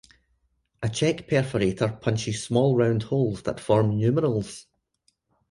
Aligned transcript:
A 0.81 0.89
check 0.89 1.27
perforator 1.29 2.01
punches 2.01 2.41
small 2.41 2.75
round 2.75 3.03
holes 3.03 3.43
that 3.43 3.59
form 3.59 3.99
numerals. 3.99 4.65